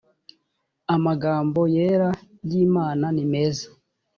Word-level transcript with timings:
amagambo 0.95 1.59
yera 1.75 2.09
y 2.49 2.51
imana 2.65 3.05
nimeza 3.15 3.67